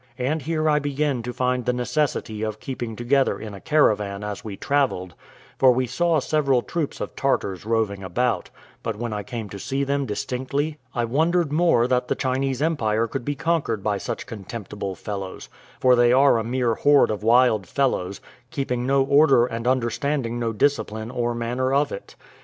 [0.17, 4.43] And here I began to find the necessity of keeping together in a caravan as
[4.43, 5.13] we travelled,
[5.59, 8.49] for we saw several troops of Tartars roving about;
[8.81, 13.05] but when I came to see them distinctly, I wondered more that the Chinese empire
[13.07, 17.67] could be conquered by such contemptible fellows; for they are a mere horde of wild
[17.67, 22.15] fellows, keeping no order and understanding no discipline or manner of it.